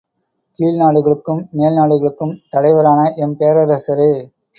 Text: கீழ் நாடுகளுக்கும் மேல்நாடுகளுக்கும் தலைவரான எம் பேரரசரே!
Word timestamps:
கீழ் 0.59 0.77
நாடுகளுக்கும் 0.77 1.41
மேல்நாடுகளுக்கும் 1.51 2.33
தலைவரான 2.49 3.03
எம் 3.17 3.37
பேரரசரே! 3.37 4.09